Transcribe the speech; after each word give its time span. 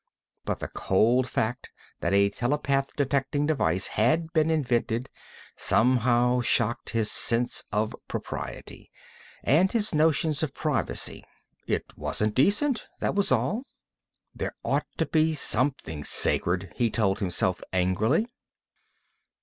But 0.45 0.57
the 0.61 0.67
cold 0.67 1.29
fact 1.29 1.69
that 1.99 2.11
a 2.11 2.31
telepathy 2.31 2.91
detecting 2.97 3.45
device 3.45 3.85
had 3.85 4.33
been 4.33 4.49
invented 4.49 5.11
somehow 5.55 6.41
shocked 6.41 6.89
his 6.89 7.11
sense 7.11 7.63
of 7.71 7.95
propriety, 8.07 8.89
and 9.43 9.71
his 9.71 9.93
notions 9.93 10.41
of 10.41 10.55
privacy. 10.55 11.23
It 11.67 11.95
wasn't 11.95 12.33
decent, 12.33 12.87
that 12.99 13.13
was 13.13 13.31
all. 13.31 13.67
There 14.33 14.55
ought 14.63 14.87
to 14.97 15.05
be 15.05 15.35
something 15.35 16.03
sacred, 16.03 16.73
he 16.75 16.89
told 16.89 17.19
himself 17.19 17.61
angrily. 17.71 18.25